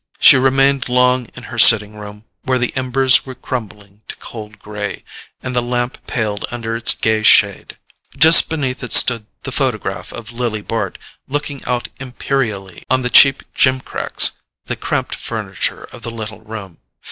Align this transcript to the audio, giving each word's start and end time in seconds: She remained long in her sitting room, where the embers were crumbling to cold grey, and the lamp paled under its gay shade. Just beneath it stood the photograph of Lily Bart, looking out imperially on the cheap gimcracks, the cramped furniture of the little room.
She 0.19 0.35
remained 0.35 0.89
long 0.89 1.27
in 1.35 1.43
her 1.53 1.59
sitting 1.59 1.93
room, 1.93 2.23
where 2.41 2.57
the 2.57 2.75
embers 2.75 3.23
were 3.23 3.35
crumbling 3.35 4.01
to 4.07 4.15
cold 4.15 4.57
grey, 4.57 5.03
and 5.43 5.55
the 5.55 5.61
lamp 5.61 5.99
paled 6.07 6.43
under 6.49 6.75
its 6.75 6.95
gay 6.95 7.21
shade. 7.21 7.77
Just 8.17 8.49
beneath 8.49 8.83
it 8.83 8.93
stood 8.93 9.27
the 9.43 9.51
photograph 9.51 10.11
of 10.11 10.31
Lily 10.31 10.63
Bart, 10.63 10.97
looking 11.27 11.63
out 11.65 11.89
imperially 11.99 12.81
on 12.89 13.03
the 13.03 13.11
cheap 13.11 13.43
gimcracks, 13.53 14.31
the 14.65 14.75
cramped 14.75 15.13
furniture 15.13 15.83
of 15.91 16.01
the 16.01 16.09
little 16.09 16.41
room. 16.41 16.79